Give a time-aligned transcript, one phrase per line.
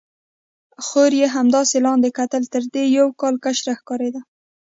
[0.85, 4.21] خور یې همداسې لاندې کتل، تر دې یو کال کشره ښکارېده.